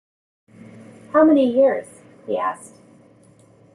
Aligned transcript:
“How 1.13 1.23
many 1.23 1.45
years?” 1.53 2.01
he 2.25 2.35
asked. 2.35 2.77